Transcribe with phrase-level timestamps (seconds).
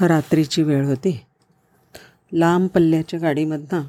[0.00, 1.24] रात्रीची वेळ होती.
[2.32, 3.82] लांब पल्ल्याच्या गाडीमधनं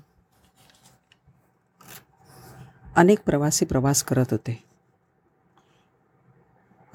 [2.96, 4.64] अनेक प्रवासी प्रवास करत होते.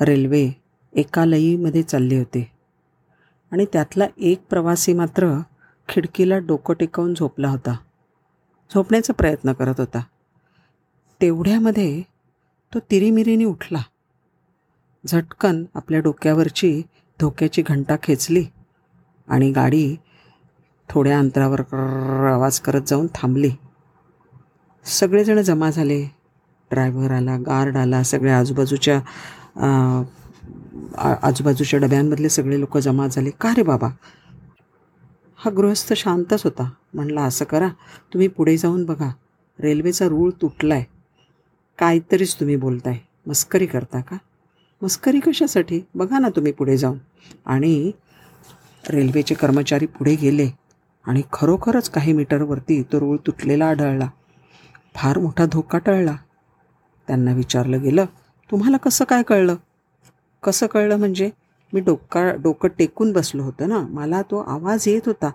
[0.01, 0.51] रेल्वे
[0.93, 2.51] एका लईमध्ये चालली होती.
[3.53, 5.41] आणि त्यातला एक प्रवासी मात्र
[5.89, 7.73] खिडकीला डोकं टेकवून झोपला होता.
[8.75, 10.03] झोपण्याचा प्रयत्न करत होता.
[11.21, 12.03] तेवढ्यामध्ये
[12.75, 13.83] तो तिरीमिरीने उठला.
[15.07, 16.83] झटकन आपल्या डोक्यावरची
[17.21, 18.45] धोक्याची घंटा खेचली.
[19.33, 19.95] आणि गाडी
[20.89, 21.61] थोड्या अंतरावर
[22.33, 23.51] आवाज करत जाऊन थांबली.
[24.85, 26.03] सगळेजण जमा झाले.
[26.71, 29.01] ड्रायव्हर आला गार्ड आला सगळ्या आजूबाजूच्या
[31.23, 33.31] आजूबाजूच्या डब्यांमधले सगळे लोक जमा झाले.
[33.41, 33.89] का रे बाबा?
[35.39, 36.69] हा गृहस्थ शांतच होता.
[36.95, 37.69] म्हणला असं करा.
[38.13, 39.11] तुम्ही पुढे जाऊन बघा.
[39.59, 40.85] रेल्वेचा रूळ तुटला आहे
[41.79, 42.99] काहीतरीच तुम्ही बोलताय.
[43.27, 44.17] मस्करी करता का?
[44.83, 45.81] मस्करी कशासाठी?
[45.95, 46.99] बघा ना तुम्ही पुढे जाऊन.
[47.47, 47.91] आणि
[48.91, 50.49] रेल्वेचे कर्मचारी पुढे गेले
[51.05, 54.09] आणि खरोखरच काही मीटरवरती तो रूळ तुटलेला आढळला.
[54.95, 56.17] फार मोठा धोका टळला.
[57.09, 58.05] त्यांना विचारलं गेलं
[58.51, 59.55] तुम्हाला कसं काय कळलं?
[60.43, 61.31] कसं कळलं म्हणजे
[61.73, 63.79] मी डोका डोकं टेकून बसलो होतं ना.
[63.79, 65.31] मला तो आवाज येत होता.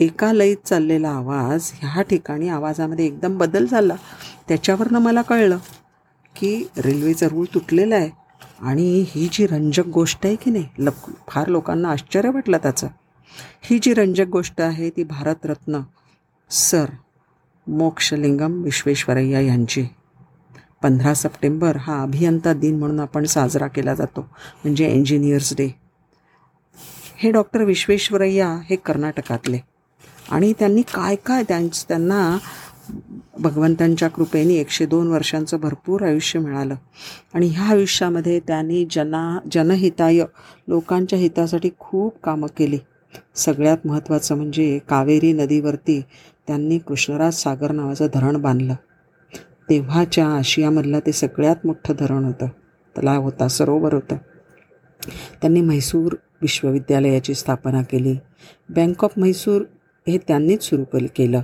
[0.00, 3.94] एका लईत चाललेला आवाज ह्या ठिकाणी आवाजामध्ये एकदम बदल झाला.
[4.48, 5.58] त्याच्यावरनं मला कळलं
[6.36, 8.21] की रेल्वेचा रूळ तुटलेला आहे.
[8.62, 10.90] आणि ही जी रंजक गोष्ट आहे की नाही ल
[11.28, 12.88] फार लोकांना आश्चर्य वाटलं त्याचं.
[13.62, 15.80] ही जी रंजक गोष्ट आहे ती भारतरत्न
[16.50, 16.90] सर
[17.66, 19.86] मोक्षलिंगम विश्वेश्वरय्या यांची.
[20.82, 24.20] पंधरा सप्टेंबर हा अभियंता दिन म्हणून आपण साजरा केला जातो
[24.64, 25.68] म्हणजे इंजिनियर्स डे
[27.16, 29.58] हे डॉक्टर विश्वेश्वरय्या हे कर्नाटकातले
[30.30, 32.38] आणि त्यांनी काय काय त्यांच त्यांना
[33.38, 36.74] भगवंतांच्या कृपेने एकशे दोन वर्षांचं भरपूर आयुष्य मिळालं.
[37.34, 40.24] आणि ह्या आयुष्यामध्ये त्यांनी जना जनहिताय
[40.68, 42.78] लोकांच्या हितासाठी खूप कामं केली.
[43.34, 46.02] सगळ्यात महत्त्वाचं म्हणजे कावेरी नदीवरती
[46.46, 48.74] त्यांनी कृष्णराज सागर नावाचं धरण बांधलं.
[49.70, 52.46] तेव्हाच्या आशियामधलं ते सगळ्यात मोठं धरण होतं.
[52.98, 54.16] तलाव होता सरोवर होतं.
[55.40, 58.14] त्यांनी म्हैसूर विश्वविद्यालयाची स्थापना केली.
[58.68, 59.62] बँक ऑफ म्हैसूर
[60.08, 60.84] हे त्यांनीच सुरू
[61.16, 61.42] केलं.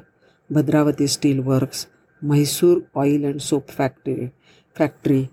[0.51, 1.87] Bhadravati steel works
[2.23, 4.27] Mysore oil and soap factory
[4.77, 5.25] factory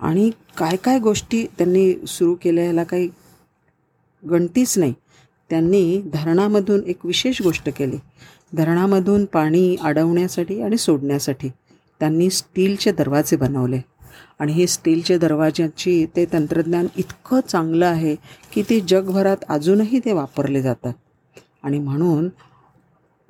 [0.00, 3.08] आणि काय काय गोष्टी त्यांनी सुरू केल्या ह्याला काही
[4.30, 4.92] गणतीच नाही.
[5.50, 7.96] त्यांनी धरणामधून एक विशेष गोष्ट केली.
[8.54, 11.48] धरणामधून पाणी अडवण्यासाठी आणि सोडण्यासाठी
[12.00, 13.80] त्यांनी स्टीलचे दरवाजे बनवले.
[14.38, 18.16] आणि हे स्टीलचे दरवाज्याची ते तंत्रज्ञान इतकं चांगलं आहे
[18.52, 20.92] की ते जगभरात अजूनही ते वापरले जातात.
[21.62, 22.28] आणि म्हणून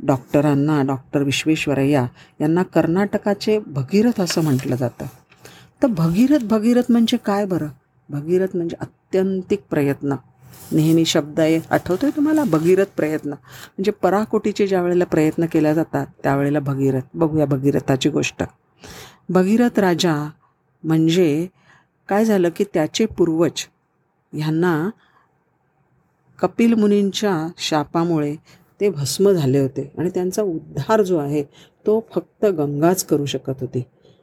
[0.07, 2.07] डॉक्टरांना डॉक्टर विश्वेश्वरय्या
[2.41, 5.07] यांना कर्नाटकाचे भगीरथ असं म्हटलं जातं.
[5.83, 7.69] तर भगीरथ भगीरथ म्हणजे काय बरं?
[8.09, 10.15] भगीरथ म्हणजे अत्यंतिक प्रयत्न.
[10.73, 12.45] नेहमी शब्द आहे आठवतोय तुम्हाला?
[12.45, 13.29] भगीरथ प्रयत्न.
[13.29, 17.01] म्हणजे पराकोटीचे ज्या वेळेला प्रयत्न केल्या जातात त्यावेळेला भगीरथ.
[17.15, 18.43] बघूया भगीरथाची गोष्ट.
[19.29, 20.31] भगीरथ राजा
[20.85, 21.47] म्हणजे
[22.09, 23.67] काय झालं की त्याचे पूर्वज
[24.33, 24.91] ह्यांना
[26.39, 28.37] कपिल मुनींच्या शापामुळे
[28.81, 31.43] ते भस्म झाले होते आणि त्यांचा उद्धार जो आहे
[31.87, 33.83] तो फक्त गंगाच करू शकत होती.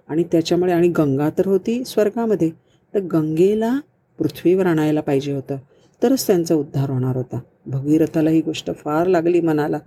[0.09, 2.49] आणि त्याच्यामुळे आणि गंगा तर होती स्वर्गामध्ये
[2.93, 3.79] तर गंगेला
[4.19, 5.57] पृथ्वीवर आणायला पाहिजे होतं
[6.01, 7.39] तरच त्यांचा उद्धार होणार होता.
[7.65, 9.77] भगीरथाला ही गोष्ट फार लागली मनाला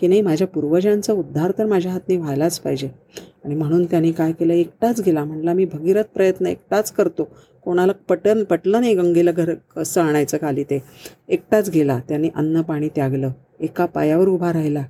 [0.00, 2.88] की नाही माझ्या पूर्वजांचा उद्धार तर माझ्या हातने व्हायलाच पाहिजे.
[3.44, 7.28] आणि म्हणून त्यांनी काय केलं एकटाच गेला म्हणला मी भगीरथ प्रयत्न एकटाच करतो.
[7.62, 10.82] कोणाला पटन पटलं नाही गंगेला घर कसं आणायचं खाली ते.
[11.28, 13.30] एकटाच गेला त्यांनी अन्न पाणी त्यागलं.
[13.60, 14.84] एका पायावर उभा राहिला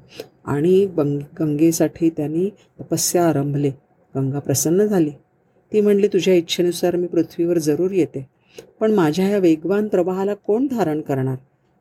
[0.44, 2.49] आणि गंग गंगेसाठी त्यांनी
[2.81, 3.71] तपस्या आरंभले.
[4.15, 5.10] गंगा प्रसन्न झाली.
[5.72, 8.27] ती म्हणली तुझ्या इच्छेनुसार मी पृथ्वीवर जरूर येते
[8.81, 11.37] पण माझ्या ह्या वेगवान प्रवाहाला कोण धारण करणार?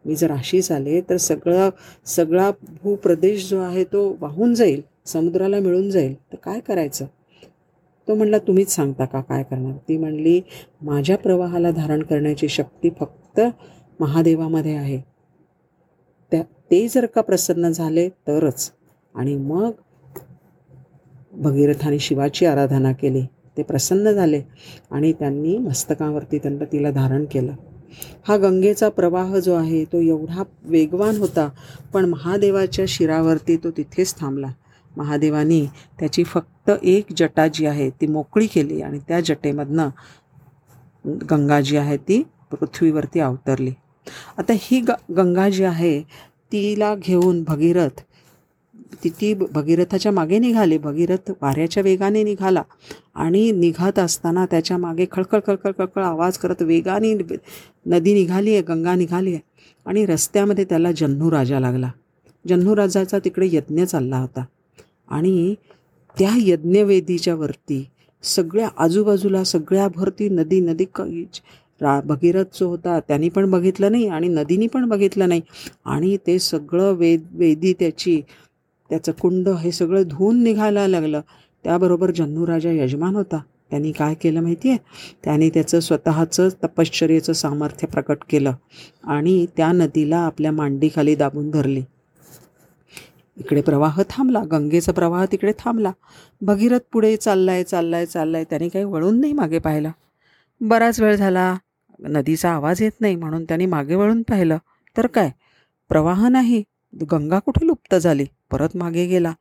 [0.05, 1.69] मी जर अशीच आले तर सगळा
[2.05, 2.49] सगळा
[2.83, 6.13] भूप्रदेश जो आहे तो वाहून जाईल समुद्राला मिळून जाईल.
[6.13, 7.05] तर काय करायचं?
[8.07, 9.77] तो म्हणला तुम्हीच सांगता का काय करणार?
[9.87, 10.41] ती म्हणली
[10.81, 13.41] माझ्या प्रवाहाला धारण करण्याची शक्ती फक्त
[13.99, 15.01] महादेवामध्ये आहे.
[16.31, 16.41] त्या
[16.71, 18.71] ते जर का प्रसन्न झाले तरच.
[19.15, 19.71] आणि मग
[21.41, 23.25] भगीरथाने शिवाची आराधना केली
[23.57, 24.41] ते प्रसन्न झाले
[24.91, 27.53] आणि त्यांनी मस्तकावरती त्यांना तिला धारण केलं.
[28.27, 31.47] हा गंगेचा प्रवाह जो आहे तो एवढा वेगवान होता
[31.93, 34.47] पण महादेवाच्या शिरावरती तो तिथेच थांबला.
[34.97, 35.65] महादेवानी
[35.99, 39.89] त्याची फक्त एक जटा जी आहे ती मोकळी केली आणि त्या जटेमधनं
[41.29, 42.21] गंगा जी आहे ती
[42.51, 43.71] पृथ्वीवरती अवतरली.
[44.37, 45.99] आता ही ग गंगा जी आहे
[46.51, 48.01] तिला घेऊन भगीरथ
[49.03, 50.77] ती ती भगीरथाच्या मागे निघाली.
[50.77, 52.61] भगीरथ वाऱ्याच्या वेगाने निघाला
[53.15, 57.13] आणि निघत असताना त्याच्यामागे खळखळ खळखळ खळखळ आवाज करत वेगाने
[57.85, 59.41] नदी निघाली आहे गंगा निघाली आहे
[59.85, 61.89] आणि रस्त्यामध्ये त्याला जन्नू राजा लागला.
[62.45, 64.45] जन्नू राजाचा तिकडे यज्ञ चालला होता
[65.07, 65.53] आणि
[66.15, 67.83] त्या यज्ञवेदीच्या वरती
[68.23, 71.01] सगळ्या आजूबाजूला सगळ्या भरती नदी नदी क
[71.81, 75.41] रा भगीरथ जो होता त्यांनी पण बघितलं नाही आणि नदीनी पण बघितलं नाही.
[75.85, 78.21] आणि ते सगळं वेद वेदी त्याची
[78.89, 81.21] त्याचं कुंड हे सगळं धुवून निघायला लागलं.
[81.65, 83.39] त्याबरोबर जन्नूराजा यजमान होता.
[83.69, 84.77] त्यांनी काय केलं माहिती आहे
[85.23, 88.53] त्याने त्याचं स्वतःचं तपश्चर्याचं सामर्थ्य प्रकट केलं
[89.03, 91.83] आणि त्या नदीला आपल्या मांडीखाली दाबून धरली.
[93.37, 95.91] इकडे प्रवाह थांबला गंगेचा प्रवाह तिकडे थांबला.
[96.41, 98.43] भगीरथ पुढे चाललाय चाललाय चाललाय.
[98.43, 99.91] त्याने काही वळून नाही मागे पाहिलं
[100.61, 101.53] बराच वेळ झाला.
[101.99, 104.57] नदीचा आवाज येत नाही म्हणून त्यांनी मागे वळून पाहिलं.
[104.97, 105.31] तर काय?
[105.89, 106.63] प्रवाह नाही.
[107.11, 108.25] गंगा कुठे लुप्त झाली?
[108.51, 109.33] परत मागे गेला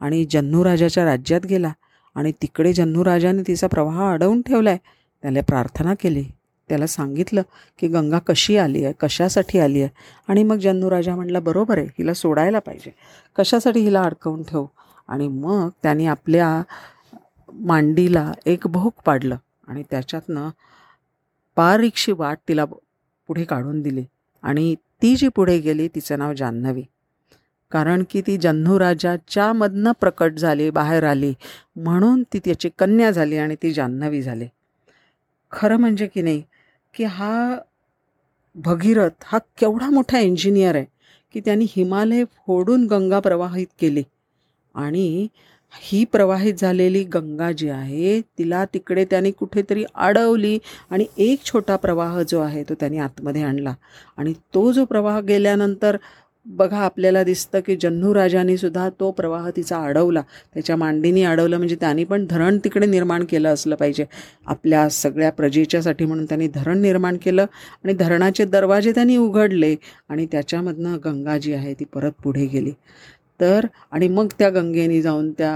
[0.00, 1.72] आणि जन्नू राजाच्या राज्यात गेला
[2.14, 4.78] आणि तिकडे जन्नू राजाने तिचा प्रवाह अडवून ठेवला आहे
[5.22, 6.24] त्याला प्रार्थना केली.
[6.68, 7.42] त्याला सांगितलं
[7.78, 8.94] की गंगा कशी आली आहे?
[9.00, 9.88] कशासाठी आली आहे?
[10.28, 11.86] आणि मग जन्नू राजा म्हटला बरोबर आहे.
[11.86, 12.94] हिला सोडायला पाहिजे.
[13.38, 14.66] कशासाठी हिला अडकवून ठेवू?
[15.08, 16.62] आणि मग त्याने आपल्या
[17.52, 19.36] मांडीला एक भोक पाडलं
[19.68, 20.48] आणि त्याच्यातनं
[21.56, 22.64] बारीकशी वाट तिला
[23.26, 24.04] पुढे काढून दिली.
[24.42, 26.82] आणि ती जी पुढे गेली तिचं नाव जान्हवी.
[27.70, 31.34] कारण की ती जन्नू राजाच्यामधनं प्रकट झाली बाहेर आली
[31.76, 34.46] म्हणून ती त्याची कन्या झाली आणि ती जान्हवी झाली.
[35.50, 36.42] खरं म्हणजे की नाही
[36.94, 37.58] की हा
[38.54, 40.84] भगीरथ हा केवढा मोठा इंजिनियर आहे
[41.32, 44.02] की त्यांनी हिमालय फोडून गंगा प्रवाहित केली.
[44.74, 45.26] आणि
[45.80, 50.58] ही प्रवाहित झालेली गंगा जी आहे तिला तिकडे त्याने कुठेतरी अडवली
[50.90, 53.74] आणि एक छोटा प्रवाह जो आहे तो त्याने आतमध्ये आणला.
[54.16, 55.96] आणि तो जो प्रवाह गेल्यानंतर
[56.46, 60.22] बघा आपल्याला दिसतं की जन्नू सुद्धा तो प्रवाह तिचा अडवला.
[60.54, 64.04] त्याच्या मांडीनी अडवलं म्हणजे त्यांनी पण धरण तिकडे निर्माण केलं असलं पाहिजे.
[64.46, 67.46] आपल्या सगळ्या प्रजेच्यासाठी म्हणून त्यांनी धरण निर्माण केलं
[67.84, 69.74] आणि धरणाचे दरवाजे त्यांनी उघडले
[70.08, 72.72] आणि त्याच्यामधनं गंगा जी आहे ती परत पुढे गेली.
[73.40, 75.52] तर आणि मग त्या गंगेने जाऊन त्या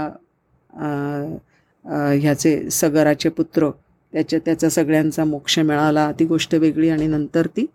[2.21, 3.69] ह्याचे सगराचे पुत्र
[4.13, 6.11] त्याच्या त्याचा सगळ्यांचा मोक्ष मिळाला.
[6.19, 7.65] ती गोष्ट वेगळी आणि नंतर ती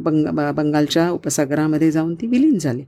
[0.00, 2.84] बंग बंगालच्या उपसागरामध्ये जाऊन ती विलीन झाली.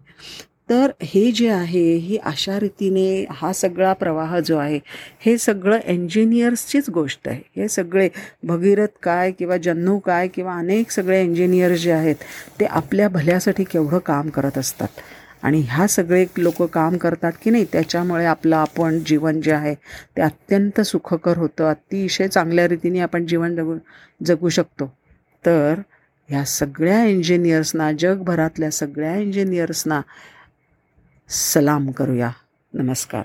[0.71, 4.79] तर हे जे आहे ही अशा रीतीने हा सगळा प्रवाह जो आहे
[5.21, 7.41] हे सगळं इंजिनियर्सचीच गोष्ट आहे.
[7.57, 8.09] हे सगळे
[8.45, 12.17] भगीरथ काय किंवा जन्नू काय किंवा अनेक सगळे इंजिनियर्स जे आहेत
[12.61, 14.89] ते आपल्या भल्यासाठी केवढं काम करत असतात.
[15.43, 19.75] आणि ह्या सगळे लोक काम करतात की नाही त्याच्यामुळे आपलं आपण जीवन जे आहे
[20.17, 21.65] ते अत्यंत सुखकर होतं.
[21.65, 23.77] अतिशय चांगल्या रीतीने आपण जीवन जगू
[24.25, 24.97] जगू शकतो.
[25.47, 25.81] तर
[26.29, 30.01] ह्या सगळ्या इंजिनियर्सना जगभरातल्या सगळ्या इंजिनियर्सना
[31.29, 32.31] सलाम करूया.
[32.75, 33.23] नमस्कार.